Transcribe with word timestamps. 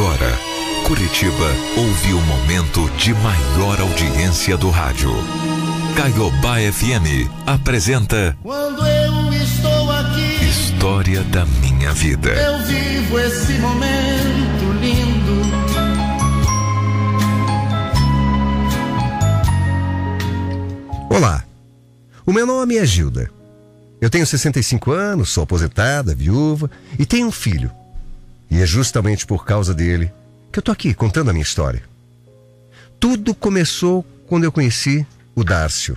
Agora, 0.00 0.32
Curitiba 0.86 1.50
ouve 1.76 2.14
o 2.14 2.20
momento 2.22 2.88
de 2.96 3.12
maior 3.12 3.78
audiência 3.82 4.56
do 4.56 4.70
rádio. 4.70 5.10
Caiobá 5.94 6.56
FM 6.72 7.28
apresenta 7.46 8.34
Quando 8.42 8.80
eu 8.86 9.30
estou 9.34 9.92
aqui, 9.92 10.42
História 10.46 11.22
da 11.24 11.44
Minha 11.44 11.92
Vida. 11.92 12.30
eu 12.30 12.64
vivo 12.64 13.18
esse 13.18 13.52
momento 13.58 14.72
lindo. 14.80 15.42
Olá, 21.10 21.44
o 22.24 22.32
meu 22.32 22.46
nome 22.46 22.78
é 22.78 22.86
Gilda. 22.86 23.30
Eu 24.00 24.08
tenho 24.08 24.26
65 24.26 24.92
anos, 24.92 25.28
sou 25.28 25.44
aposentada, 25.44 26.14
viúva 26.14 26.70
e 26.98 27.04
tenho 27.04 27.26
um 27.26 27.30
filho. 27.30 27.70
E 28.50 28.60
é 28.60 28.66
justamente 28.66 29.26
por 29.26 29.44
causa 29.44 29.72
dele 29.72 30.12
que 30.52 30.58
eu 30.58 30.62
tô 30.62 30.72
aqui 30.72 30.92
contando 30.92 31.30
a 31.30 31.32
minha 31.32 31.42
história. 31.42 31.82
Tudo 32.98 33.34
começou 33.34 34.04
quando 34.26 34.44
eu 34.44 34.52
conheci 34.52 35.06
o 35.34 35.44
Dárcio. 35.44 35.96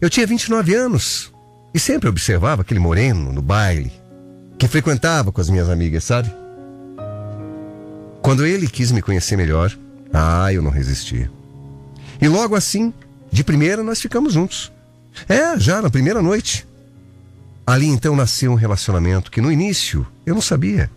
Eu 0.00 0.10
tinha 0.10 0.26
29 0.26 0.74
anos 0.74 1.32
e 1.72 1.78
sempre 1.78 2.08
observava 2.08 2.62
aquele 2.62 2.80
moreno 2.80 3.32
no 3.32 3.42
baile, 3.42 3.92
que 4.58 4.66
frequentava 4.68 5.30
com 5.30 5.40
as 5.40 5.48
minhas 5.48 5.68
amigas, 5.68 6.04
sabe? 6.04 6.30
Quando 8.20 8.44
ele 8.44 8.68
quis 8.68 8.90
me 8.90 9.00
conhecer 9.00 9.36
melhor, 9.36 9.76
ah, 10.12 10.52
eu 10.52 10.60
não 10.60 10.70
resisti. 10.70 11.30
E 12.20 12.28
logo 12.28 12.56
assim, 12.56 12.92
de 13.30 13.44
primeira, 13.44 13.82
nós 13.82 14.00
ficamos 14.00 14.32
juntos. 14.32 14.72
É, 15.28 15.58
já 15.58 15.80
na 15.80 15.90
primeira 15.90 16.20
noite. 16.20 16.66
Ali 17.66 17.86
então 17.86 18.16
nasceu 18.16 18.50
um 18.50 18.56
relacionamento 18.56 19.30
que 19.30 19.40
no 19.40 19.52
início 19.52 20.06
eu 20.24 20.34
não 20.34 20.40
sabia, 20.40 20.90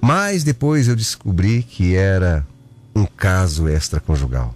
mas 0.00 0.44
depois 0.44 0.88
eu 0.88 0.96
descobri 0.96 1.62
que 1.62 1.94
era 1.94 2.46
um 2.94 3.04
caso 3.04 3.68
extraconjugal, 3.68 4.54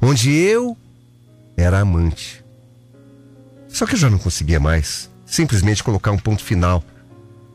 onde 0.00 0.32
eu 0.32 0.76
era 1.56 1.80
amante. 1.80 2.44
Só 3.68 3.86
que 3.86 3.94
eu 3.94 3.98
já 3.98 4.10
não 4.10 4.18
conseguia 4.18 4.60
mais 4.60 5.10
simplesmente 5.24 5.82
colocar 5.82 6.12
um 6.12 6.18
ponto 6.18 6.42
final, 6.42 6.82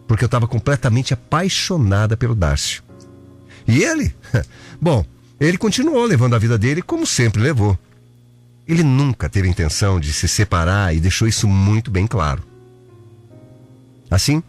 porque 0.08 0.24
eu 0.24 0.28
estava 0.28 0.48
completamente 0.48 1.14
apaixonada 1.14 2.18
pelo 2.18 2.36
Dárcio. 2.36 2.84
E 3.68 3.84
ele? 3.84 4.14
Bom, 4.80 5.06
ele 5.40 5.58
continuou 5.58 6.06
levando 6.06 6.36
a 6.36 6.40
vida 6.40 6.58
dele 6.58 6.82
como 6.82 7.06
sempre 7.06 7.42
levou. 7.42 7.78
Ele 8.68 8.84
nunca 8.84 9.30
teve 9.30 9.48
intenção 9.48 10.00
de 10.00 10.14
se 10.14 10.28
separar 10.28 10.96
e 10.96 11.00
deixou 11.00 11.28
isso 11.28 11.48
muito 11.48 11.90
bem 11.90 12.06
claro. 12.06 12.44
Assim, 14.10 14.44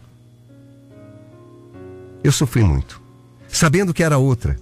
eu 2.23 2.31
sofri 2.31 2.63
muito, 2.63 3.01
sabendo 3.47 3.93
que 3.93 4.03
era 4.03 4.17
outra. 4.17 4.57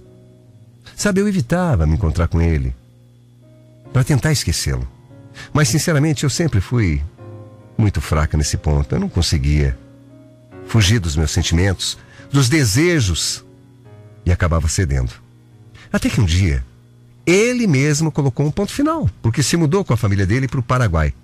Sabe, 0.96 1.20
eu 1.20 1.28
evitava 1.28 1.86
me 1.86 1.94
encontrar 1.94 2.28
com 2.28 2.40
ele 2.40 2.74
para 3.92 4.04
tentar 4.04 4.32
esquecê-lo. 4.32 4.86
Mas, 5.52 5.68
sinceramente, 5.68 6.24
eu 6.24 6.30
sempre 6.30 6.60
fui 6.60 7.02
muito 7.76 8.00
fraca 8.00 8.36
nesse 8.36 8.56
ponto. 8.56 8.94
Eu 8.94 9.00
não 9.00 9.08
conseguia 9.08 9.78
fugir 10.66 10.98
dos 10.98 11.16
meus 11.16 11.30
sentimentos, 11.30 11.98
dos 12.30 12.48
desejos 12.48 13.44
e 14.24 14.32
acabava 14.32 14.68
cedendo. 14.68 15.12
Até 15.92 16.08
que 16.08 16.20
um 16.20 16.24
dia, 16.24 16.64
ele 17.26 17.66
mesmo 17.66 18.10
colocou 18.10 18.46
um 18.46 18.50
ponto 18.50 18.72
final, 18.72 19.08
porque 19.20 19.42
se 19.42 19.56
mudou 19.56 19.84
com 19.84 19.92
a 19.92 19.96
família 19.96 20.26
dele 20.26 20.48
para 20.48 20.60
o 20.60 20.62
Paraguai. 20.62 21.14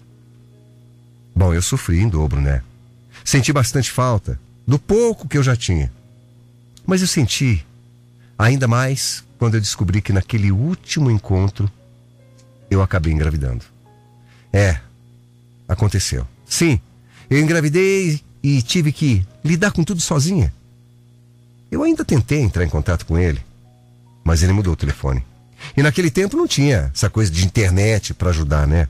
Bom, 1.34 1.54
eu 1.54 1.62
sofri 1.62 2.00
em 2.00 2.08
dobro, 2.08 2.40
né? 2.40 2.62
Senti 3.24 3.52
bastante 3.52 3.90
falta 3.90 4.38
do 4.66 4.78
pouco 4.78 5.28
que 5.28 5.38
eu 5.38 5.42
já 5.42 5.56
tinha. 5.56 5.90
Mas 6.88 7.02
eu 7.02 7.06
senti 7.06 7.66
ainda 8.38 8.66
mais 8.66 9.22
quando 9.38 9.56
eu 9.56 9.60
descobri 9.60 10.00
que 10.00 10.10
naquele 10.10 10.50
último 10.50 11.10
encontro 11.10 11.70
eu 12.70 12.80
acabei 12.80 13.12
engravidando. 13.12 13.62
É, 14.50 14.80
aconteceu. 15.68 16.26
Sim, 16.46 16.80
eu 17.28 17.38
engravidei 17.38 18.22
e 18.42 18.62
tive 18.62 18.90
que 18.90 19.22
lidar 19.44 19.70
com 19.72 19.84
tudo 19.84 20.00
sozinha. 20.00 20.50
Eu 21.70 21.82
ainda 21.82 22.06
tentei 22.06 22.40
entrar 22.40 22.64
em 22.64 22.70
contato 22.70 23.04
com 23.04 23.18
ele, 23.18 23.44
mas 24.24 24.42
ele 24.42 24.54
mudou 24.54 24.72
o 24.72 24.76
telefone. 24.76 25.22
E 25.76 25.82
naquele 25.82 26.10
tempo 26.10 26.38
não 26.38 26.46
tinha 26.46 26.90
essa 26.94 27.10
coisa 27.10 27.30
de 27.30 27.44
internet 27.44 28.14
para 28.14 28.30
ajudar, 28.30 28.66
né? 28.66 28.88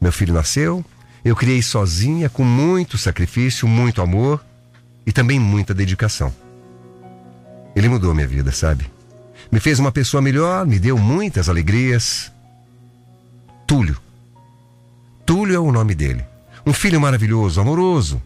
Meu 0.00 0.10
filho 0.10 0.32
nasceu, 0.32 0.82
eu 1.22 1.36
criei 1.36 1.60
sozinha, 1.60 2.30
com 2.30 2.44
muito 2.44 2.96
sacrifício, 2.96 3.68
muito 3.68 4.00
amor 4.00 4.42
e 5.06 5.12
também 5.12 5.38
muita 5.38 5.74
dedicação. 5.74 6.32
Ele 7.74 7.88
mudou 7.88 8.14
minha 8.14 8.26
vida, 8.26 8.52
sabe? 8.52 8.90
Me 9.50 9.60
fez 9.60 9.78
uma 9.78 9.92
pessoa 9.92 10.22
melhor, 10.22 10.66
me 10.66 10.78
deu 10.78 10.96
muitas 10.98 11.48
alegrias. 11.48 12.32
Túlio. 13.66 13.98
Túlio 15.26 15.56
é 15.56 15.58
o 15.58 15.72
nome 15.72 15.94
dele. 15.94 16.24
Um 16.64 16.72
filho 16.72 17.00
maravilhoso, 17.00 17.60
amoroso, 17.60 18.22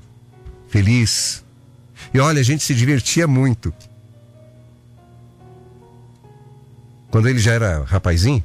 feliz. 0.69 1.45
E 2.13 2.19
olha, 2.19 2.41
a 2.41 2.45
gente 2.45 2.63
se 2.63 2.75
divertia 2.75 3.27
muito. 3.27 3.73
Quando 7.11 7.29
ele 7.29 7.39
já 7.39 7.53
era 7.53 7.83
rapazinho, 7.85 8.45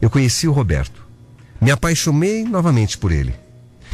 eu 0.00 0.10
conheci 0.10 0.46
o 0.48 0.52
Roberto. 0.52 1.04
Me 1.60 1.70
apaixonei 1.70 2.44
novamente 2.44 2.98
por 2.98 3.12
ele. 3.12 3.34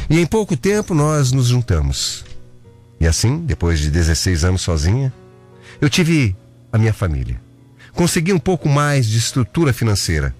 E 0.09 0.19
em 0.19 0.25
pouco 0.25 0.57
tempo 0.57 0.93
nós 0.93 1.31
nos 1.31 1.47
juntamos. 1.47 2.25
E 3.03 3.05
assim, 3.05 3.39
depois 3.39 3.81
de 3.81 3.91
16 3.91 4.45
anos 4.45 4.61
sozinha, 4.61 5.11
eu 5.81 5.89
tive 5.89 6.33
a 6.71 6.77
minha 6.77 6.93
família. 6.93 7.37
Consegui 7.91 8.31
um 8.31 8.39
pouco 8.39 8.69
mais 8.69 9.05
de 9.05 9.17
estrutura 9.17 9.73
financeira. 9.73 10.33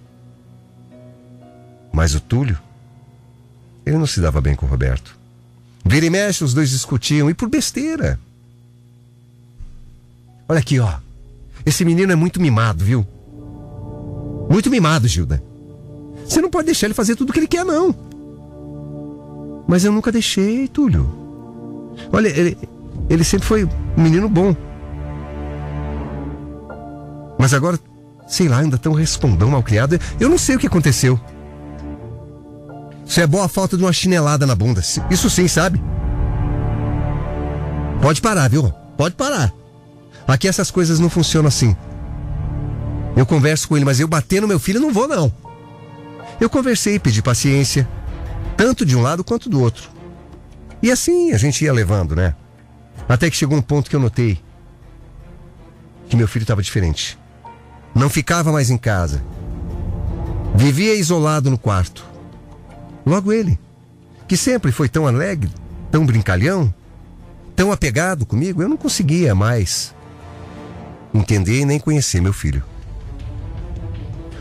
Mas 1.91 2.16
o 2.16 2.22
Túlio, 2.22 2.57
ele 3.85 3.97
não 3.97 4.07
se 4.07 4.22
dava 4.22 4.40
bem 4.40 4.56
com 4.56 4.66
o 4.66 4.69
Roberto. 4.69 5.19
Vira 5.85 6.06
e 6.06 6.09
mexe, 6.09 6.41
os 6.41 6.53
dois 6.53 6.69
discutiam, 6.69 7.29
e 7.29 7.34
por 7.34 7.50
besteira. 7.50 8.18
Olha 10.47 10.62
aqui, 10.62 10.79
ó. 10.79 11.00
Esse 11.66 11.84
menino 11.84 12.13
é 12.13 12.16
muito 12.16 12.40
mimado, 12.40 12.85
viu? 12.85 13.06
Muito 14.50 14.69
mimado, 14.72 15.06
Gilda. 15.06 15.44
Você 16.25 16.40
não 16.40 16.50
pode 16.50 16.68
deixar 16.68 16.88
ele 16.88 16.94
fazer 16.94 17.18
tudo 17.18 17.31
o 17.31 17.34
que 17.34 17.40
ele 17.40 17.47
quer, 17.47 17.66
não. 17.66 17.94
Mas 19.68 19.84
eu 19.84 19.91
nunca 19.91 20.13
deixei, 20.13 20.66
Túlio. 20.69 21.22
Olha, 22.11 22.27
ele, 22.27 22.57
ele 23.09 23.23
sempre 23.23 23.47
foi 23.47 23.65
um 23.65 23.69
menino 24.01 24.29
bom. 24.29 24.55
Mas 27.37 27.53
agora, 27.53 27.79
sei 28.27 28.47
lá, 28.47 28.59
ainda 28.59 28.77
tão 28.77 28.93
respondão 28.93 29.49
mal 29.49 29.63
criado. 29.63 29.99
Eu 30.19 30.29
não 30.29 30.37
sei 30.37 30.55
o 30.55 30.59
que 30.59 30.67
aconteceu. 30.67 31.19
Isso 33.05 33.19
é 33.19 33.27
boa 33.27 33.47
falta 33.47 33.77
de 33.77 33.83
uma 33.83 33.93
chinelada 33.93 34.45
na 34.45 34.55
bunda. 34.55 34.81
Isso 35.09 35.29
sim, 35.29 35.47
sabe? 35.47 35.81
Pode 38.01 38.21
parar, 38.21 38.49
viu? 38.49 38.71
Pode 38.97 39.15
parar. 39.15 39.51
Aqui 40.27 40.47
essas 40.47 40.71
coisas 40.71 40.99
não 40.99 41.09
funcionam 41.09 41.47
assim. 41.47 41.75
Eu 43.15 43.25
converso 43.25 43.67
com 43.67 43.75
ele, 43.75 43.85
mas 43.85 43.99
eu 43.99 44.07
bater 44.07 44.41
no 44.41 44.47
meu 44.47 44.59
filho 44.59 44.79
não 44.79 44.91
vou, 44.91 45.07
não. 45.07 45.31
Eu 46.39 46.49
conversei, 46.49 46.97
pedi 46.97 47.21
paciência, 47.21 47.87
tanto 48.57 48.85
de 48.85 48.95
um 48.95 49.01
lado 49.01 49.23
quanto 49.23 49.49
do 49.49 49.61
outro. 49.61 49.92
E 50.83 50.91
assim 50.91 51.31
a 51.31 51.38
gente 51.38 51.63
ia 51.63 51.71
levando, 51.71 52.13
né? 52.13 52.35
Até 53.07 53.29
que 53.29 53.38
chegou 53.38 53.57
um 53.57 53.61
ponto 53.61 53.89
que 53.89 53.95
eu 53.95 54.01
notei 54.01 54.39
que 56.09 56.17
meu 56.17 56.27
filho 56.27 56.44
estava 56.44 56.61
diferente. 56.61 57.17
Não 57.95 58.09
ficava 58.09 58.51
mais 58.51 58.69
em 58.69 58.77
casa. 58.77 59.23
Vivia 60.53 60.93
isolado 60.93 61.49
no 61.49 61.57
quarto. 61.57 62.05
Logo 63.05 63.31
ele, 63.31 63.57
que 64.27 64.35
sempre 64.35 64.72
foi 64.72 64.89
tão 64.89 65.07
alegre, 65.07 65.49
tão 65.89 66.05
brincalhão, 66.05 66.72
tão 67.55 67.72
apegado 67.72 68.25
comigo, 68.25 68.61
eu 68.61 68.69
não 68.69 68.78
conseguia 68.78 69.34
mais 69.34 69.96
entender 71.13 71.61
e 71.61 71.66
nem 71.66 71.79
conhecer 71.79 72.22
meu 72.22 72.34
filho. 72.34 72.63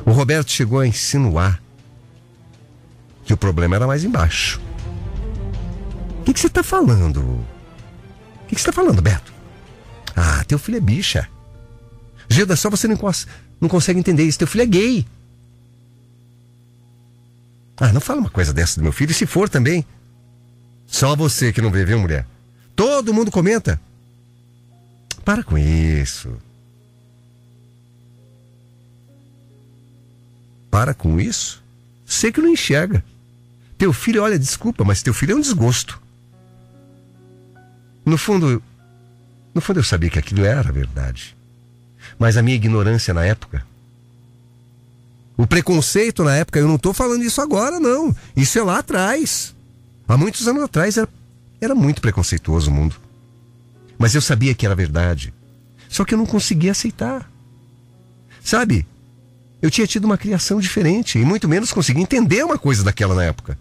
O 0.05 0.11
Roberto 0.11 0.50
chegou 0.50 0.81
a 0.81 0.87
insinuar 0.87 1.62
que 3.25 3.32
o 3.32 3.37
problema 3.37 3.76
era 3.76 3.87
mais 3.87 4.02
embaixo. 4.02 4.61
O 6.22 6.32
que, 6.32 6.38
você 6.38 6.46
está 6.46 6.62
falando? 6.62 7.20
O 7.20 8.46
que, 8.46 8.54
você 8.54 8.60
está 8.60 8.72
falando, 8.72 9.02
Beto? 9.02 9.32
Ah, 10.14 10.44
teu 10.44 10.56
filho 10.56 10.78
é 10.78 10.80
bicha. 10.80 11.28
Gilda, 12.28 12.54
só 12.54 12.70
você 12.70 12.86
não, 12.86 12.96
não 13.60 13.69
consegue 13.69 13.98
entender 13.98 14.22
isso. 14.22 14.38
Teu 14.38 14.46
filho 14.46 14.62
é 14.62 14.66
gay. 14.66 15.06
Ah, 17.76 17.92
não 17.92 18.00
fala 18.00 18.20
uma 18.20 18.30
coisa 18.30 18.52
dessa 18.52 18.78
do 18.78 18.84
meu 18.84 18.92
filho. 18.92 19.10
E 19.10 19.14
se 19.14 19.26
for 19.26 19.48
também? 19.48 19.84
Só 20.86 21.16
você 21.16 21.52
que 21.52 21.60
não 21.60 21.72
vê, 21.72 21.84
viu, 21.84 21.98
mulher? 21.98 22.24
Todo 22.76 23.12
mundo 23.12 23.30
comenta. 23.32 23.80
Para 25.24 25.42
com 25.42 25.58
isso. 25.58 26.38
Para 30.70 30.94
com 30.94 31.20
isso? 31.20 31.60
Você 32.06 32.30
que 32.30 32.40
não 32.40 32.48
enxerga. 32.48 33.04
Teu 33.76 33.92
filho, 33.92 34.22
olha, 34.22 34.38
desculpa, 34.38 34.84
mas 34.84 35.02
teu 35.02 35.12
filho 35.12 35.32
é 35.32 35.34
um 35.34 35.40
desgosto. 35.40 36.00
No 38.04 38.19
fundo, 38.19 38.62
No 39.54 39.60
fundo 39.60 39.81
eu 39.81 39.84
sabia 39.84 40.10
que 40.10 40.19
aquilo 40.19 40.44
era 40.44 40.72
verdade. 40.72 41.37
Mas 42.19 42.37
a 42.37 42.43
minha 42.43 42.56
ignorância 42.56 43.14
na 43.14 43.25
época. 43.25 43.64
O 45.37 45.46
preconceito 45.46 46.25
na 46.25 46.37
época, 46.37 46.58
eu 46.58 46.69
não 46.69 46.76
estou 46.76 46.93
falando 46.93 47.22
isso 47.22 47.40
agora, 47.40 47.81
não. 47.81 48.14
Isso 48.37 48.58
é 48.58 48.62
lá 48.62 48.78
atrás. 48.78 49.54
Há 50.06 50.16
muitos 50.16 50.46
anos 50.46 50.62
atrás 50.62 50.96
era, 50.96 51.08
era 51.60 51.75
muito 51.75 52.00
preconceituoso 52.00 52.70
o 52.70 52.75
mundo. 52.75 52.96
Mas 53.99 54.14
eu 54.14 54.20
sabia 54.20 54.55
que 54.55 54.66
era 54.66 54.75
verdade. 54.75 55.32
Só 55.88 56.05
que 56.05 56.14
eu 56.14 56.19
não 56.19 56.26
conseguia 56.26 56.72
aceitar. 56.72 57.31
Sabe? 58.43 58.87
Eu 59.60 59.70
tinha 59.70 59.87
tido 59.87 60.05
uma 60.05 60.19
criação 60.19 60.58
diferente 60.58 61.19
e 61.19 61.25
muito 61.25 61.48
menos 61.48 61.72
conseguia 61.72 62.02
entender 62.02 62.44
uma 62.44 62.58
coisa 62.58 62.82
daquela 62.82 63.14
na 63.14 63.25
época. 63.25 63.56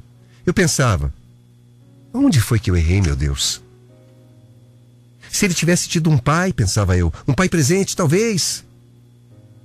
Eu 0.45 0.53
pensava: 0.53 1.13
onde 2.11 2.41
foi 2.41 2.59
que 2.59 2.71
eu 2.71 2.75
errei, 2.75 3.01
meu 3.01 3.15
Deus? 3.15 3.60
Se 5.31 5.45
ele 5.45 5.53
tivesse 5.53 5.87
tido 5.87 6.09
um 6.09 6.17
pai, 6.17 6.51
pensava 6.51 6.97
eu, 6.97 7.11
um 7.27 7.33
pai 7.33 7.47
presente, 7.47 7.95
talvez. 7.95 8.65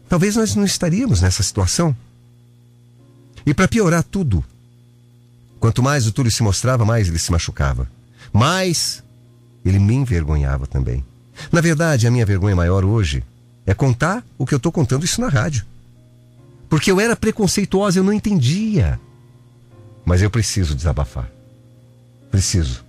Talvez 0.08 0.36
nós 0.36 0.54
não 0.54 0.64
estaríamos 0.64 1.20
nessa 1.20 1.42
situação. 1.42 1.94
E 3.44 3.52
para 3.52 3.66
piorar 3.66 4.04
tudo, 4.04 4.44
quanto 5.58 5.82
mais 5.82 6.06
o 6.06 6.12
Túlio 6.12 6.30
se 6.30 6.42
mostrava, 6.42 6.84
mais 6.84 7.08
ele 7.08 7.18
se 7.18 7.32
machucava. 7.32 7.90
Mais 8.32 9.02
ele 9.64 9.80
me 9.80 9.94
envergonhava 9.94 10.66
também. 10.66 11.04
Na 11.50 11.60
verdade, 11.60 12.06
a 12.06 12.10
minha 12.10 12.24
vergonha 12.24 12.54
maior 12.54 12.84
hoje 12.84 13.24
é 13.66 13.74
contar 13.74 14.24
o 14.38 14.46
que 14.46 14.54
eu 14.54 14.58
estou 14.58 14.70
contando 14.70 15.04
isso 15.04 15.20
na 15.20 15.28
rádio. 15.28 15.66
Porque 16.68 16.90
eu 16.90 17.00
era 17.00 17.16
preconceituosa, 17.16 17.98
eu 17.98 18.04
não 18.04 18.12
entendia. 18.12 19.00
Mas 20.04 20.22
eu 20.22 20.30
preciso 20.30 20.76
desabafar. 20.76 21.28
Preciso. 22.30 22.85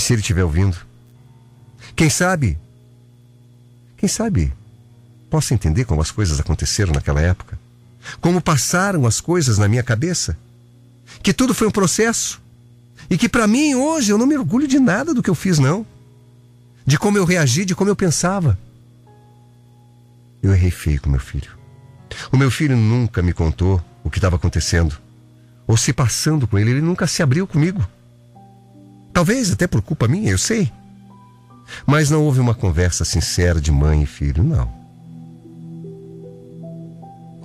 E 0.00 0.02
se 0.02 0.14
ele 0.14 0.22
estiver 0.22 0.42
ouvindo? 0.42 0.78
Quem 1.94 2.08
sabe? 2.08 2.58
Quem 3.98 4.08
sabe? 4.08 4.50
Possa 5.28 5.52
entender 5.52 5.84
como 5.84 6.00
as 6.00 6.10
coisas 6.10 6.40
aconteceram 6.40 6.90
naquela 6.90 7.20
época? 7.20 7.60
Como 8.18 8.40
passaram 8.40 9.06
as 9.06 9.20
coisas 9.20 9.58
na 9.58 9.68
minha 9.68 9.82
cabeça? 9.82 10.38
Que 11.22 11.34
tudo 11.34 11.52
foi 11.52 11.68
um 11.68 11.70
processo? 11.70 12.40
E 13.10 13.18
que 13.18 13.28
para 13.28 13.46
mim 13.46 13.74
hoje 13.74 14.10
eu 14.10 14.16
não 14.16 14.26
me 14.26 14.38
orgulho 14.38 14.66
de 14.66 14.78
nada 14.78 15.12
do 15.12 15.22
que 15.22 15.28
eu 15.28 15.34
fiz, 15.34 15.58
não. 15.58 15.84
De 16.86 16.98
como 16.98 17.18
eu 17.18 17.26
reagi, 17.26 17.66
de 17.66 17.74
como 17.74 17.90
eu 17.90 17.94
pensava. 17.94 18.58
Eu 20.42 20.54
errei 20.54 20.70
feio 20.70 21.02
com 21.02 21.10
meu 21.10 21.20
filho. 21.20 21.50
O 22.32 22.38
meu 22.38 22.50
filho 22.50 22.74
nunca 22.74 23.20
me 23.20 23.34
contou 23.34 23.84
o 24.02 24.08
que 24.08 24.16
estava 24.16 24.36
acontecendo. 24.36 24.96
Ou 25.66 25.76
se 25.76 25.92
passando 25.92 26.48
com 26.48 26.58
ele, 26.58 26.70
ele 26.70 26.80
nunca 26.80 27.06
se 27.06 27.22
abriu 27.22 27.46
comigo. 27.46 27.86
Talvez 29.20 29.52
até 29.52 29.66
por 29.66 29.82
culpa 29.82 30.08
minha, 30.08 30.30
eu 30.30 30.38
sei. 30.38 30.72
Mas 31.86 32.08
não 32.08 32.24
houve 32.24 32.40
uma 32.40 32.54
conversa 32.54 33.04
sincera 33.04 33.60
de 33.60 33.70
mãe 33.70 34.02
e 34.02 34.06
filho, 34.06 34.42
não. 34.42 34.72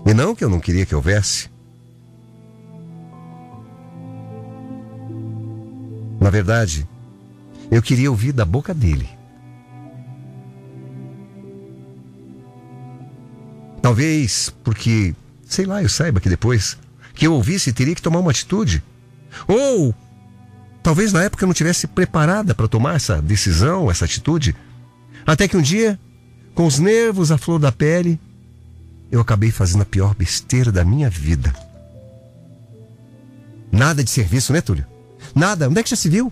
E 0.05 0.13
não 0.13 0.33
que 0.33 0.41
eu 0.45 0.49
não 0.49 0.61
queria 0.61 0.85
que 0.85 0.95
houvesse. 0.95 1.49
Na 6.17 6.29
verdade, 6.29 6.87
eu 7.69 7.81
queria 7.81 8.09
ouvir 8.09 8.31
da 8.31 8.45
boca 8.45 8.73
dele. 8.73 9.09
Talvez 13.81 14.49
porque, 14.63 15.13
sei 15.45 15.65
lá, 15.65 15.83
eu 15.83 15.89
saiba 15.89 16.21
que 16.21 16.29
depois 16.29 16.77
que 17.13 17.27
eu 17.27 17.33
ouvisse 17.33 17.73
teria 17.73 17.95
que 17.95 18.01
tomar 18.01 18.19
uma 18.19 18.31
atitude. 18.31 18.81
Ou 19.45 19.93
talvez 20.85 21.11
na 21.11 21.23
época 21.23 21.43
eu 21.43 21.47
não 21.47 21.53
tivesse 21.53 21.87
preparada 21.87 22.53
para 22.53 22.67
tomar 22.67 22.95
essa 22.95 23.19
decisão, 23.19 23.89
essa 23.89 24.05
atitude. 24.05 24.55
Até 25.25 25.47
que 25.47 25.57
um 25.57 25.61
dia, 25.61 25.99
com 26.53 26.67
os 26.67 26.77
nervos 26.77 27.31
à 27.31 27.39
flor 27.39 27.57
da 27.57 27.71
pele, 27.71 28.19
eu 29.11 29.19
acabei 29.19 29.49
fazendo 29.49 29.81
a 29.81 29.85
pior 29.85 30.13
besteira 30.13 30.71
da 30.71 30.85
minha 30.85 31.09
vida. 31.09 31.51
Nada 33.71 34.03
de 34.03 34.11
serviço, 34.11 34.53
né, 34.53 34.61
Túlio? 34.61 34.85
Nada. 35.33 35.67
Onde 35.67 35.79
é 35.79 35.83
que 35.83 35.89
já 35.89 35.95
se 35.95 36.07
viu? 36.07 36.31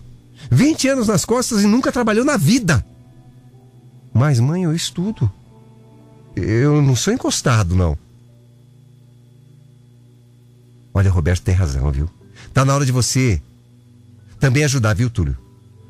20 0.52 0.86
anos 0.86 1.08
nas 1.08 1.24
costas 1.24 1.64
e 1.64 1.66
nunca 1.66 1.90
trabalhou 1.90 2.24
na 2.24 2.36
vida. 2.36 2.86
Mas, 4.12 4.38
mãe, 4.38 4.62
eu 4.62 4.72
estudo. 4.72 5.28
Eu 6.36 6.80
não 6.80 6.94
sou 6.94 7.12
encostado, 7.12 7.74
não. 7.74 7.98
Olha, 10.94 11.10
Roberto 11.10 11.42
tem 11.42 11.56
razão, 11.56 11.90
viu? 11.90 12.08
Tá 12.52 12.64
na 12.64 12.72
hora 12.72 12.86
de 12.86 12.92
você 12.92 13.42
também 14.38 14.64
ajudar, 14.64 14.94
viu, 14.94 15.10
Túlio? 15.10 15.36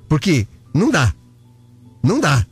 Porque 0.08 0.46
não 0.72 0.90
dá. 0.90 1.14
Não 2.02 2.20
dá. 2.20 2.46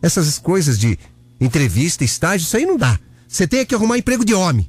Essas 0.00 0.38
coisas 0.38 0.78
de 0.78 0.98
entrevista, 1.40 2.04
estágio, 2.04 2.44
isso 2.44 2.56
aí 2.56 2.64
não 2.64 2.76
dá. 2.76 2.98
Você 3.26 3.46
tem 3.46 3.64
que 3.66 3.74
arrumar 3.74 3.98
emprego 3.98 4.24
de 4.24 4.34
homem. 4.34 4.68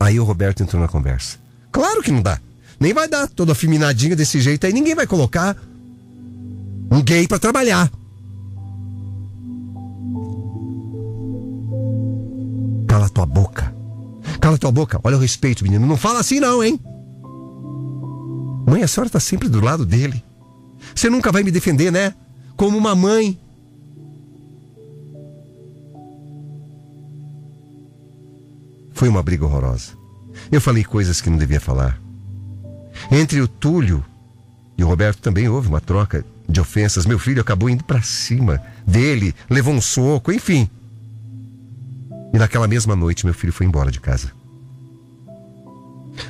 Aí 0.00 0.18
o 0.20 0.24
Roberto 0.24 0.62
entrou 0.62 0.80
na 0.80 0.88
conversa. 0.88 1.38
Claro 1.72 2.02
que 2.02 2.12
não 2.12 2.22
dá. 2.22 2.40
Nem 2.78 2.94
vai 2.94 3.08
dar 3.08 3.28
toda 3.28 3.52
afeminadinha 3.52 4.14
desse 4.14 4.40
jeito 4.40 4.66
aí. 4.66 4.72
Ninguém 4.72 4.94
vai 4.94 5.06
colocar 5.06 5.56
um 6.90 7.02
gay 7.02 7.26
para 7.26 7.38
trabalhar. 7.38 7.90
Cala 12.98 13.08
tua 13.08 13.26
boca. 13.26 13.72
Cala 14.40 14.58
tua 14.58 14.72
boca. 14.72 15.00
Olha 15.04 15.16
o 15.16 15.20
respeito, 15.20 15.62
menino. 15.62 15.86
Não 15.86 15.96
fala 15.96 16.18
assim 16.18 16.40
não, 16.40 16.64
hein? 16.64 16.80
Mãe, 18.66 18.82
a 18.82 18.88
senhora 18.88 19.08
tá 19.08 19.20
sempre 19.20 19.48
do 19.48 19.60
lado 19.60 19.86
dele. 19.86 20.20
Você 20.96 21.08
nunca 21.08 21.30
vai 21.30 21.44
me 21.44 21.52
defender, 21.52 21.92
né? 21.92 22.12
Como 22.56 22.76
uma 22.76 22.96
mãe. 22.96 23.38
Foi 28.90 29.08
uma 29.08 29.22
briga 29.22 29.44
horrorosa. 29.44 29.92
Eu 30.50 30.60
falei 30.60 30.82
coisas 30.82 31.20
que 31.20 31.30
não 31.30 31.38
devia 31.38 31.60
falar. 31.60 32.00
Entre 33.12 33.40
o 33.40 33.46
Túlio 33.46 34.04
e 34.76 34.82
o 34.82 34.88
Roberto 34.88 35.20
também 35.20 35.48
houve 35.48 35.68
uma 35.68 35.80
troca 35.80 36.24
de 36.48 36.60
ofensas. 36.60 37.06
Meu 37.06 37.20
filho 37.20 37.42
acabou 37.42 37.70
indo 37.70 37.84
para 37.84 38.02
cima 38.02 38.60
dele, 38.84 39.32
levou 39.48 39.72
um 39.72 39.80
soco, 39.80 40.32
enfim. 40.32 40.68
E 42.32 42.38
naquela 42.38 42.68
mesma 42.68 42.94
noite, 42.94 43.24
meu 43.24 43.34
filho 43.34 43.52
foi 43.52 43.66
embora 43.66 43.90
de 43.90 44.00
casa. 44.00 44.32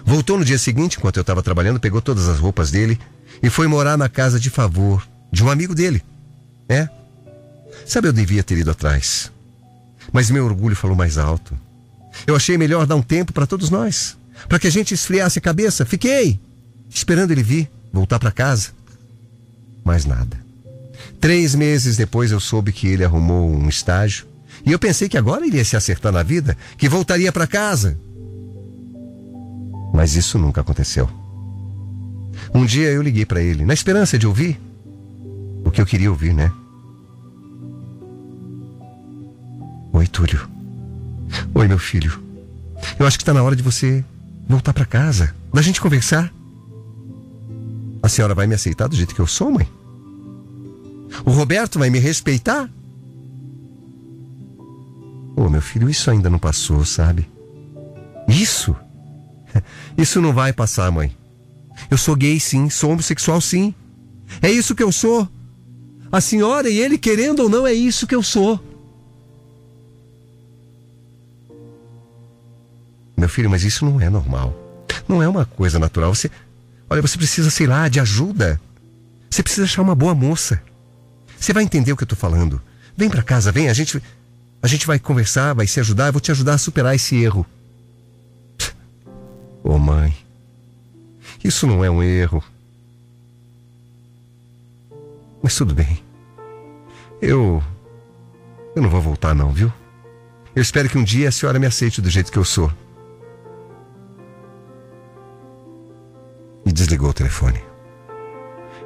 Voltou 0.05 0.38
no 0.38 0.45
dia 0.45 0.59
seguinte, 0.59 0.99
enquanto 0.99 1.17
eu 1.17 1.23
estava 1.23 1.43
trabalhando, 1.43 1.81
pegou 1.81 2.00
todas 2.00 2.28
as 2.28 2.38
roupas 2.38 2.71
dele 2.71 2.99
e 3.43 3.50
foi 3.50 3.67
morar 3.67 3.97
na 3.97 4.09
casa 4.09 4.38
de 4.38 4.50
favor 4.50 5.07
de 5.33 5.43
um 5.43 5.50
amigo 5.50 5.75
dele. 5.75 6.02
É. 6.69 6.88
Sabe, 7.87 8.09
eu 8.09 8.12
devia 8.12 8.43
ter 8.43 8.59
ido 8.59 8.71
atrás. 8.71 9.33
Mas 10.12 10.31
meu 10.31 10.45
orgulho 10.45 10.76
falou 10.76 10.97
mais 10.97 11.19
alto. 11.19 11.59
Eu 12.26 12.37
achei 12.37 12.59
melhor 12.59 12.87
dar 12.87 12.97
um 12.97 13.02
tempo 13.02 13.33
para 13.33 13.47
todos 13.47 13.71
nós, 13.71 14.17
para 14.49 14.59
que 14.59 14.67
a 14.67 14.71
gente 14.71 14.95
esfriasse 14.95 15.38
a 15.38 15.43
cabeça. 15.43 15.85
Fiquei 15.85 16.38
esperando 16.88 17.31
ele 17.31 17.43
vir, 17.43 17.71
voltar 17.93 18.19
para 18.19 18.33
casa. 18.33 18.71
Mais 19.85 20.05
nada. 20.05 20.37
Três 21.21 21.55
meses 21.55 21.97
depois 21.97 22.31
eu 22.31 22.40
soube 22.40 22.73
que 22.73 22.87
ele 22.87 23.05
arrumou 23.05 23.50
um 23.50 23.69
estágio 23.69 24.26
e 24.65 24.73
eu 24.73 24.79
pensei 24.79 25.09
que 25.09 25.19
agora 25.19 25.47
iria 25.47 25.65
se 25.65 25.77
acertar 25.77 26.12
na 26.12 26.23
vida, 26.23 26.57
que 26.77 26.88
voltaria 26.88 27.33
para 27.33 27.47
casa. 27.47 27.99
Mas 29.93 30.15
isso 30.15 30.38
nunca 30.38 30.61
aconteceu. 30.61 31.09
Um 32.55 32.65
dia 32.65 32.88
eu 32.88 33.03
liguei 33.03 33.27
para 33.27 33.43
ele, 33.43 33.65
na 33.65 33.75
esperança 33.75 34.19
de 34.19 34.27
ouvir 34.27 34.61
o 35.65 35.71
que 35.71 35.81
eu 35.81 35.87
queria 35.87 36.11
ouvir, 36.11 36.33
né? 36.33 36.53
Oi, 39.93 40.07
Túlio. 40.07 40.49
Oi, 41.55 41.69
meu 41.69 41.79
filho. 41.79 42.23
Eu 42.99 43.07
acho 43.07 43.19
que 43.19 43.23
está 43.23 43.35
na 43.35 43.43
hora 43.43 43.57
de 43.57 43.62
você 43.62 44.05
voltar 44.49 44.73
para 44.73 44.87
casa, 44.87 45.35
da 45.53 45.61
gente 45.61 45.81
conversar. 45.81 46.33
A 48.03 48.09
senhora 48.09 48.35
vai 48.35 48.47
me 48.47 48.55
aceitar 48.55 48.88
do 48.88 48.97
jeito 48.97 49.15
que 49.15 49.21
eu 49.21 49.27
sou, 49.27 49.50
mãe? 49.50 49.69
O 51.25 51.31
Roberto 51.31 51.79
vai 51.79 51.91
me 51.91 51.99
respeitar? 51.99 52.71
Meu 55.59 55.62
filho, 55.65 55.91
isso 55.91 56.09
ainda 56.09 56.31
não 56.31 56.38
passou, 56.38 56.85
sabe? 56.85 57.29
Isso? 58.29 58.77
Isso 59.99 60.21
não 60.21 60.33
vai 60.33 60.53
passar, 60.53 60.88
mãe. 60.93 61.17
Eu 61.91 61.99
sou 61.99 62.15
gay, 62.15 62.38
sim. 62.38 62.71
Sou 62.71 62.93
homossexual, 62.93 63.41
sim. 63.41 63.75
É 64.41 64.49
isso 64.49 64.73
que 64.73 64.85
eu 64.85 64.93
sou. 64.93 65.29
A 66.12 66.21
senhora 66.21 66.71
e 66.71 66.79
ele, 66.79 66.97
querendo 66.97 67.41
ou 67.41 67.49
não, 67.49 67.67
é 67.67 67.73
isso 67.73 68.07
que 68.07 68.15
eu 68.15 68.23
sou. 68.23 68.62
Meu 73.17 73.29
filho, 73.29 73.50
mas 73.50 73.65
isso 73.65 73.85
não 73.85 74.00
é 74.00 74.09
normal. 74.09 74.55
Não 75.09 75.21
é 75.21 75.29
uma 75.29 75.45
coisa 75.45 75.81
natural. 75.81 76.15
Você, 76.15 76.31
olha, 76.88 77.03
você 77.03 77.19
precisa, 77.19 77.50
sei 77.50 77.67
lá, 77.67 77.88
de 77.88 77.99
ajuda. 77.99 78.61
Você 79.29 79.43
precisa 79.43 79.65
achar 79.65 79.83
uma 79.83 79.97
boa 79.97 80.15
moça. 80.15 80.62
Você 81.37 81.53
vai 81.53 81.65
entender 81.65 81.93
o 81.93 81.97
que 81.97 82.05
eu 82.05 82.09
tô 82.09 82.15
falando. 82.15 82.62
Vem 82.97 83.11
para 83.11 83.25
casa, 83.25 83.50
vem, 83.50 83.69
a 83.69 83.73
gente 83.73 84.00
A 84.62 84.67
gente 84.67 84.87
vai 84.87 84.99
conversar, 84.99 85.55
vai 85.55 85.67
se 85.67 85.79
ajudar, 85.81 86.07
eu 86.07 86.12
vou 86.12 86.21
te 86.21 86.31
ajudar 86.31 86.55
a 86.55 86.59
superar 86.59 86.95
esse 86.95 87.17
erro. 87.17 87.47
Ô 89.62 89.73
oh, 89.73 89.79
mãe, 89.79 90.17
isso 91.43 91.67
não 91.67 91.85
é 91.85 91.91
um 91.91 92.03
erro. 92.03 92.43
Mas 95.43 95.55
tudo 95.55 95.75
bem. 95.75 96.03
Eu. 97.21 97.62
Eu 98.75 98.83
não 98.83 98.91
vou 98.91 99.00
voltar, 99.00 99.35
não, 99.35 99.50
viu? 99.50 99.73
Eu 100.55 100.62
espero 100.62 100.88
que 100.88 100.99
um 100.99 101.05
dia 101.05 101.29
a 101.29 101.33
senhora 101.33 101.59
me 101.59 101.67
aceite 101.67 102.00
do 102.00 102.11
jeito 102.11 102.33
que 102.33 102.38
eu 102.38 102.45
sou. 102.45 102.73
E 106.67 106.73
desligou 106.73 107.11
o 107.11 107.15
telefone. 107.15 107.62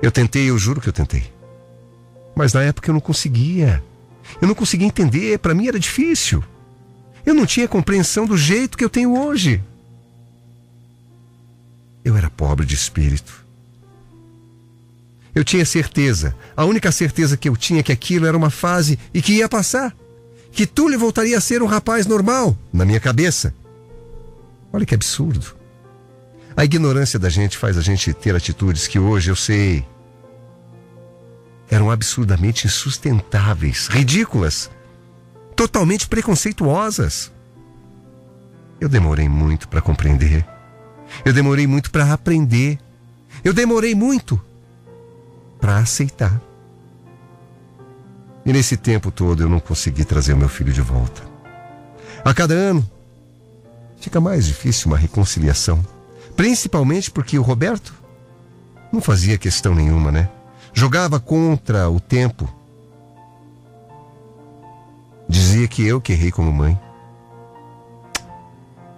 Eu 0.02 0.12
tentei, 0.12 0.50
eu 0.50 0.58
juro 0.58 0.80
que 0.80 0.88
eu 0.88 0.92
tentei. 0.92 1.32
Mas 2.34 2.52
na 2.52 2.62
época 2.62 2.90
eu 2.90 2.94
não 2.94 3.00
conseguia. 3.00 3.82
Eu 4.40 4.48
não 4.48 4.54
conseguia 4.54 4.86
entender, 4.86 5.38
para 5.38 5.54
mim 5.54 5.68
era 5.68 5.78
difícil. 5.78 6.42
Eu 7.24 7.34
não 7.34 7.46
tinha 7.46 7.68
compreensão 7.68 8.26
do 8.26 8.36
jeito 8.36 8.76
que 8.76 8.84
eu 8.84 8.90
tenho 8.90 9.16
hoje. 9.16 9.62
Eu 12.04 12.16
era 12.16 12.28
pobre 12.28 12.66
de 12.66 12.74
espírito. 12.74 13.42
Eu 15.34 15.44
tinha 15.44 15.64
certeza, 15.64 16.36
a 16.54 16.64
única 16.64 16.92
certeza 16.92 17.36
que 17.36 17.48
eu 17.48 17.56
tinha 17.56 17.80
é 17.80 17.82
que 17.82 17.92
aquilo 17.92 18.26
era 18.26 18.36
uma 18.36 18.50
fase 18.50 18.98
e 19.14 19.22
que 19.22 19.34
ia 19.34 19.48
passar. 19.48 19.94
Que 20.50 20.66
Túlio 20.66 20.98
voltaria 20.98 21.38
a 21.38 21.40
ser 21.40 21.62
um 21.62 21.66
rapaz 21.66 22.06
normal, 22.06 22.56
na 22.70 22.84
minha 22.84 23.00
cabeça. 23.00 23.54
Olha 24.70 24.84
que 24.84 24.94
absurdo. 24.94 25.54
A 26.54 26.64
ignorância 26.64 27.18
da 27.18 27.30
gente 27.30 27.56
faz 27.56 27.78
a 27.78 27.80
gente 27.80 28.12
ter 28.12 28.34
atitudes 28.34 28.86
que 28.86 28.98
hoje 28.98 29.30
eu 29.30 29.36
sei 29.36 29.86
eram 31.72 31.90
absurdamente 31.90 32.66
insustentáveis, 32.66 33.86
ridículas, 33.86 34.70
totalmente 35.56 36.06
preconceituosas. 36.06 37.32
Eu 38.78 38.90
demorei 38.90 39.26
muito 39.26 39.66
para 39.68 39.80
compreender. 39.80 40.46
Eu 41.24 41.32
demorei 41.32 41.66
muito 41.66 41.90
para 41.90 42.12
aprender. 42.12 42.78
Eu 43.42 43.54
demorei 43.54 43.94
muito 43.94 44.38
para 45.58 45.78
aceitar. 45.78 46.38
E 48.44 48.52
nesse 48.52 48.76
tempo 48.76 49.10
todo 49.10 49.42
eu 49.42 49.48
não 49.48 49.58
consegui 49.58 50.04
trazer 50.04 50.36
meu 50.36 50.50
filho 50.50 50.74
de 50.74 50.82
volta. 50.82 51.22
A 52.22 52.34
cada 52.34 52.52
ano 52.52 52.86
fica 53.98 54.20
mais 54.20 54.44
difícil 54.44 54.88
uma 54.88 54.98
reconciliação, 54.98 55.82
principalmente 56.36 57.10
porque 57.10 57.38
o 57.38 57.42
Roberto 57.42 57.94
não 58.92 59.00
fazia 59.00 59.38
questão 59.38 59.74
nenhuma, 59.74 60.12
né? 60.12 60.28
Jogava 60.72 61.20
contra 61.20 61.88
o 61.90 62.00
tempo. 62.00 62.48
Dizia 65.28 65.68
que 65.68 65.86
eu 65.86 66.00
que 66.00 66.12
errei 66.12 66.30
como 66.30 66.52
mãe. 66.52 66.78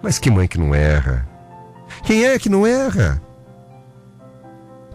Mas 0.01 0.17
que 0.17 0.29
mãe 0.29 0.47
que 0.47 0.57
não 0.57 0.73
erra? 0.73 1.27
Quem 2.03 2.25
é 2.25 2.37
que 2.37 2.49
não 2.49 2.65
erra? 2.65 3.21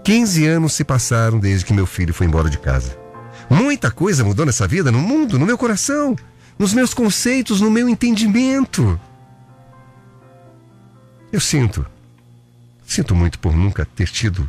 15 0.05 0.47
anos 0.47 0.73
se 0.73 0.85
passaram 0.85 1.39
desde 1.39 1.65
que 1.65 1.73
meu 1.73 1.87
filho 1.87 2.15
foi 2.15 2.27
embora 2.27 2.49
de 2.49 2.59
casa. 2.59 2.99
Muita 3.49 3.91
coisa 3.91 4.25
mudou 4.25 4.47
nessa 4.47 4.67
vida, 4.67 4.91
no 4.91 5.01
mundo, 5.01 5.39
no 5.39 5.47
meu 5.47 5.59
coração, 5.59 6.17
nos 6.59 6.73
meus 6.73 6.95
conceitos, 6.95 7.61
no 7.61 7.71
meu 7.71 7.89
entendimento. 7.89 8.99
Eu 11.33 11.41
sinto, 11.41 11.85
sinto 12.87 13.15
muito 13.15 13.39
por 13.39 13.55
nunca 13.55 13.85
ter 13.85 14.09
tido 14.09 14.49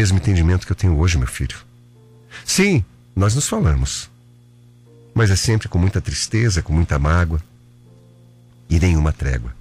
mesmo 0.00 0.16
entendimento 0.16 0.64
que 0.64 0.72
eu 0.72 0.76
tenho 0.76 0.98
hoje, 0.98 1.18
meu 1.18 1.26
filho. 1.26 1.58
Sim, 2.46 2.82
nós 3.14 3.34
nos 3.34 3.46
falamos, 3.46 4.08
mas 5.14 5.30
é 5.30 5.36
sempre 5.36 5.68
com 5.68 5.78
muita 5.78 6.00
tristeza, 6.00 6.62
com 6.62 6.72
muita 6.72 6.98
mágoa 6.98 7.38
e 8.70 8.80
nenhuma 8.80 9.12
trégua. 9.12 9.54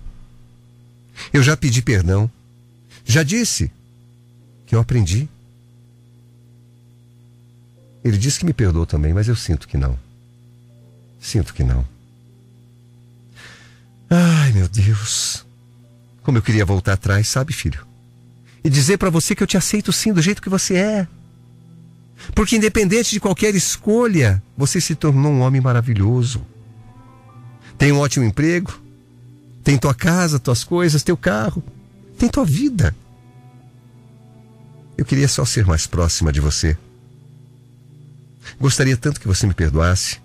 Eu 1.34 1.43
já 1.43 1.58
pedi 1.58 1.81
perdão. 1.81 2.31
Já 3.03 3.22
disse 3.22 3.69
que 4.65 4.74
eu 4.74 4.79
aprendi. 4.79 5.27
Ele 8.01 8.17
disse 8.17 8.39
que 8.39 8.46
me 8.46 8.53
perdoou 8.53 8.86
também, 8.86 9.13
mas 9.13 9.27
eu 9.27 9.36
sinto 9.36 9.67
que 9.67 9.75
não. 9.75 10.00
Sinto 11.19 11.53
que 11.53 11.65
não. 11.65 11.86
Ai, 14.10 14.53
meu 14.53 14.69
Deus. 14.69 15.46
Como 16.24 16.38
eu 16.38 16.41
queria 16.41 16.63
voltar 16.63 16.93
atrás, 16.93 17.27
sabe, 17.27 17.51
filho? 17.51 17.88
E 18.63 18.70
dizer 18.70 18.98
para 18.98 19.10
você 19.10 19.36
que 19.36 19.44
eu 19.44 19.48
te 19.48 19.58
aceito 19.58 19.92
sim 19.92 20.12
do 20.12 20.22
jeito 20.22 20.42
que 20.42 20.50
você 20.50 20.75
é. 20.75 21.08
Porque 22.36 22.56
independente 22.56 23.12
de 23.12 23.20
qualquer 23.20 23.56
escolha, 23.56 24.44
você 24.58 24.82
se 24.82 24.96
tornou 24.96 25.32
um 25.32 25.42
homem 25.42 25.62
maravilhoso. 25.62 26.46
Tem 27.78 27.92
um 27.92 28.00
ótimo 28.00 28.25
emprego, 28.25 28.78
tem 29.63 29.78
tua 29.78 29.94
casa, 29.94 30.39
tuas 30.39 30.63
coisas, 30.63 31.04
teu 31.04 31.16
carro. 31.16 31.63
Tem 32.18 32.28
tua 32.28 32.44
vida. 32.44 32.94
Eu 34.98 35.06
queria 35.06 35.28
só 35.28 35.46
ser 35.46 35.66
mais 35.66 35.88
próxima 35.88 36.32
de 36.32 36.42
você. 36.42 36.78
Gostaria 38.60 38.98
tanto 38.98 39.22
que 39.22 39.28
você 39.28 39.48
me 39.48 39.54
perdoasse. 39.54 40.20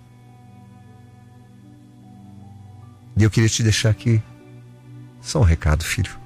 E 3.17 3.23
eu 3.23 3.31
queria 3.31 3.47
te 3.47 3.63
deixar 3.63 3.91
aqui 3.91 4.21
só 5.21 5.39
um 5.39 5.43
recado, 5.43 5.85
filho. 5.85 6.24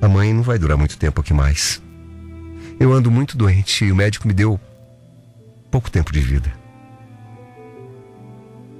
A 0.00 0.08
mãe 0.08 0.32
não 0.32 0.42
vai 0.42 0.58
durar 0.58 0.76
muito 0.76 0.98
tempo 0.98 1.20
aqui 1.20 1.32
mais. 1.32 1.82
Eu 2.78 2.92
ando 2.92 3.10
muito 3.10 3.36
doente 3.36 3.84
e 3.84 3.92
o 3.92 3.96
médico 3.96 4.28
me 4.28 4.34
deu 4.34 4.60
pouco 5.70 5.90
tempo 5.90 6.12
de 6.12 6.20
vida. 6.20 6.52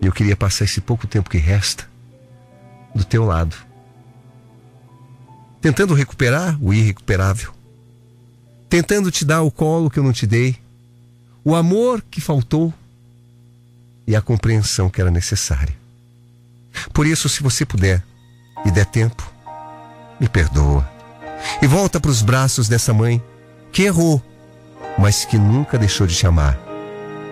E 0.01 0.07
eu 0.07 0.13
queria 0.13 0.37
passar 0.37 0.65
esse 0.65 0.81
pouco 0.81 1.07
tempo 1.07 1.31
que 1.31 1.39
resta 1.39 1.89
do 2.95 3.05
teu 3.05 3.25
lado. 3.25 3.57
Tentando 5.61 5.95
recuperar 5.95 6.59
o 6.63 6.73
irrecuperável. 6.73 7.53
Tentando 8.69 9.11
te 9.11 9.25
dar 9.25 9.43
o 9.43 9.51
colo 9.51 9.91
que 9.91 9.99
eu 9.99 10.05
não 10.05 10.13
te 10.13 10.27
dei. 10.27 10.57
O 11.43 11.55
amor 11.55 12.03
que 12.11 12.21
faltou. 12.21 12.73
E 14.07 14.15
a 14.15 14.23
compreensão 14.23 14.89
que 14.89 15.01
era 15.01 15.11
necessária. 15.11 15.75
Por 16.93 17.07
isso, 17.07 17.29
se 17.29 17.43
você 17.43 17.65
puder 17.65 18.03
e 18.65 18.71
der 18.71 18.87
tempo, 18.87 19.29
me 20.21 20.29
perdoa. 20.29 20.96
E 21.63 21.67
volta 21.67 22.01
para 22.01 22.11
os 22.11 22.23
braços 22.23 22.69
dessa 22.69 22.93
mãe 22.93 23.23
que 23.73 23.83
errou, 23.83 24.23
mas 24.99 25.25
que 25.25 25.39
nunca 25.39 25.79
deixou 25.79 26.07
de 26.07 26.15
te 26.15 26.27
amar. 26.27 26.59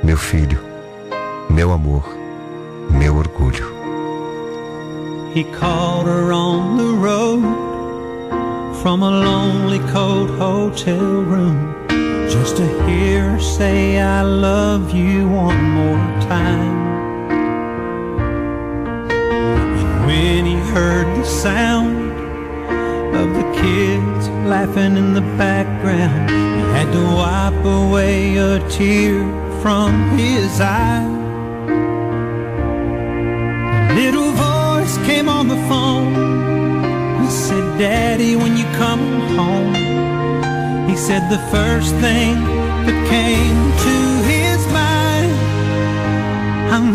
Meu 0.02 0.16
filho, 0.16 0.60
meu 1.48 1.72
amor, 1.72 2.04
meu 2.90 3.16
orgulho. 3.16 3.72
He 5.34 5.44
called 5.44 6.06
her 6.06 6.32
on 6.32 6.76
the 6.76 6.94
road 6.94 7.42
from 8.82 9.02
a 9.02 9.10
lonely 9.10 9.80
cold 9.90 10.30
hotel 10.38 11.22
room 11.22 11.74
just 12.28 12.56
to 12.56 12.66
hear 12.86 13.30
her 13.30 13.40
say, 13.40 13.98
I 13.98 14.22
love 14.22 14.94
you 14.94 15.28
one 15.28 15.62
more 15.70 16.20
time. 16.28 16.84
And 19.10 20.06
when 20.06 20.46
he 20.46 20.56
heard 20.72 21.06
the 21.16 21.24
sound 21.24 21.93
of 23.24 23.32
the 23.32 23.48
kids 23.62 24.28
laughing 24.52 24.96
in 24.98 25.14
the 25.14 25.26
background, 25.38 26.28
he 26.28 26.62
had 26.76 26.88
to 26.92 27.04
wipe 27.20 27.64
away 27.64 28.36
a 28.36 28.58
tear 28.68 29.16
from 29.62 29.90
his 30.18 30.60
eye. 30.60 31.08
A 33.90 33.94
little 34.02 34.30
voice 34.32 34.96
came 35.06 35.28
on 35.28 35.48
the 35.48 35.60
phone. 35.70 36.12
He 37.22 37.30
said, 37.30 37.64
Daddy, 37.78 38.36
when 38.36 38.58
you 38.58 38.66
come 38.82 39.04
home, 39.38 39.74
he 40.88 40.96
said 40.96 41.22
the 41.30 41.42
first 41.54 41.92
thing 42.04 42.34
that 42.86 42.98
came 43.16 43.58
to 43.86 43.96
his 44.32 44.60
mind, 44.80 45.32
I'm 46.74 46.94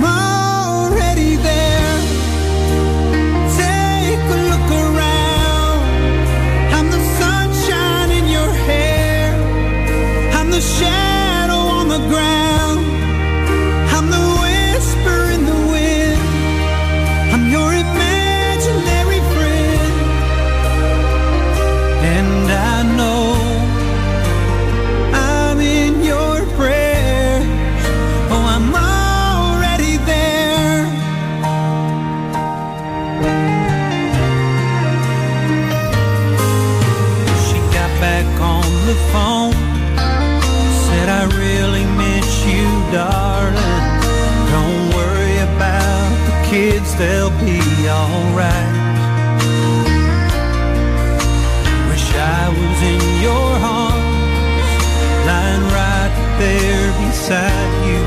beside 57.29 57.73
you. 57.85 58.01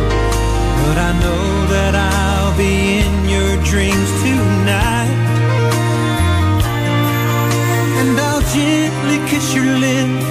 But 0.83 0.99
I 0.99 1.13
know 1.23 1.47
that 1.75 1.95
I'll 1.95 2.57
be 2.59 2.99
in 2.99 3.15
your 3.31 3.53
dreams 3.71 4.11
tonight. 4.27 5.15
And 8.01 8.19
I'll 8.19 8.45
gently 8.59 9.19
kiss 9.31 9.55
your 9.55 9.71
lips, 9.87 10.27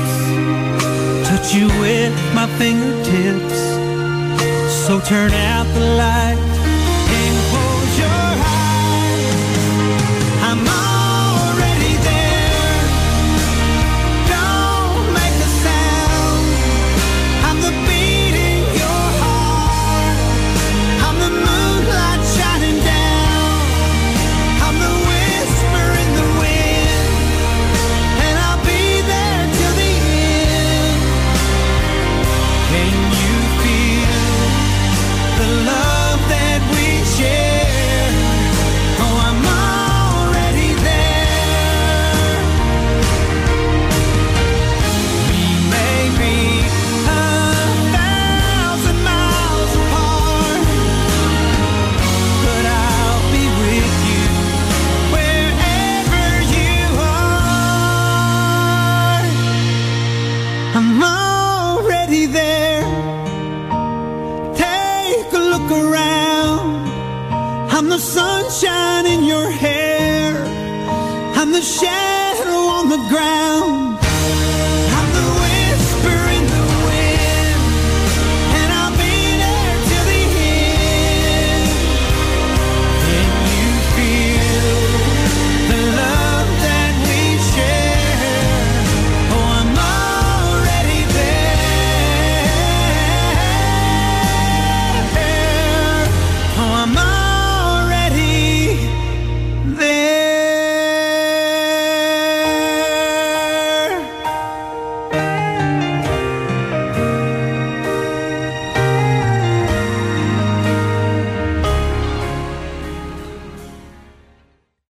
touch 1.29 1.53
you 1.55 1.67
with 1.79 2.13
my 2.35 2.47
fingertips. 2.59 3.59
So 4.83 4.99
turn 4.99 5.31
out 5.31 5.67
the 5.73 5.85
light 6.03 6.41
and 7.19 7.35
close 7.49 7.93
your 8.03 8.23
eyes. 8.59 9.47
I'm 10.49 10.80